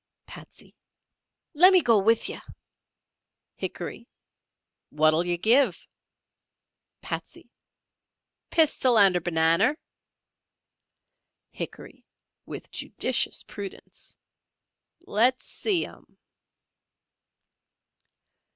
Patsey. 0.25 0.75
"Lemme 1.53 1.83
go 1.83 1.99
with 1.99 2.27
yer!" 2.27 2.41
Hickory. 3.53 4.07
"Wot'll 4.89 5.23
yer 5.27 5.37
giv?" 5.37 5.85
Patsey. 7.03 7.51
"Pistol 8.49 8.97
and 8.97 9.15
er 9.15 9.19
bananer." 9.21 9.77
Hickory 11.51 12.03
(with 12.47 12.71
judicious 12.71 13.43
prudence). 13.43 14.17
"Let's 15.05 15.45
see 15.45 15.85
'em." 15.85 16.17